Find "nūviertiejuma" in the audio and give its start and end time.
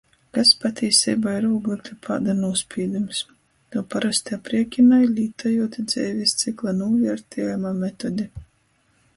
6.81-7.77